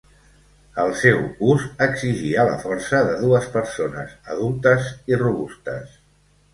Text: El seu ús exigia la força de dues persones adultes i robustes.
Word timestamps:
El 0.83 0.87
seu 1.01 1.19
ús 1.49 1.67
exigia 1.87 2.47
la 2.49 2.57
força 2.65 3.03
de 3.11 3.21
dues 3.27 3.53
persones 3.59 4.19
adultes 4.37 4.93
i 5.15 5.25
robustes. 5.27 5.99